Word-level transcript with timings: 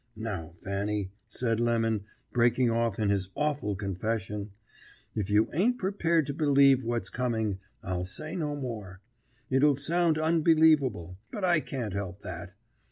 Now 0.15 0.55
Fanny,' 0.63 1.11
said 1.27 1.59
Lemon, 1.59 2.05
breaking 2.33 2.71
off 2.71 2.97
in 2.97 3.09
his 3.11 3.29
awful 3.35 3.75
confession, 3.75 4.49
'if 5.13 5.29
you 5.29 5.47
ain't 5.53 5.77
prepared 5.77 6.25
to 6.25 6.33
believe 6.33 6.83
what's 6.83 7.11
coming, 7.11 7.59
I'll 7.83 8.03
say 8.05 8.35
no 8.35 8.55
more. 8.55 8.99
It'll 9.51 9.75
sound 9.75 10.17
unbelievable, 10.17 11.19
but 11.29 11.43
I 11.43 11.59
can't 11.59 11.93
help 11.93 12.21
that. 12.21 12.55